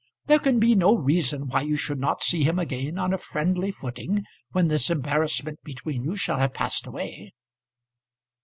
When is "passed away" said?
6.55-7.33